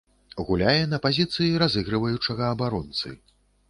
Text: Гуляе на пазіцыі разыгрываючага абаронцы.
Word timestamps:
Гуляе 0.47 0.81
на 0.93 0.99
пазіцыі 1.05 1.61
разыгрываючага 1.65 2.53
абаронцы. 2.59 3.19